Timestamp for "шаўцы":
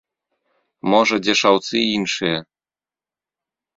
1.43-1.75